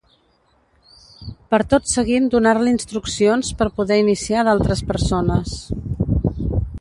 Per 1.53 1.59
tot 1.73 1.91
seguint 1.91 2.31
donar-li 2.35 2.73
instruccions 2.77 3.53
per 3.61 3.69
poder 3.81 3.99
iniciar 4.05 4.47
d’altres 4.49 4.85
persones. 4.93 5.55